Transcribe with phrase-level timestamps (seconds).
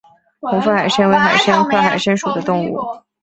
[0.39, 2.79] 红腹海参为海参科海参属的动物。